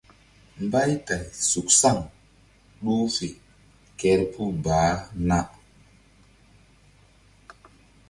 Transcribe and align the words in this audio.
Mbaytay 0.63 1.23
suk 1.49 1.67
saŋ 1.79 1.97
ɗuh 2.83 3.05
fe 3.15 3.27
kerpuh 3.99 4.53
baah 4.63 4.99
na. 5.27 5.39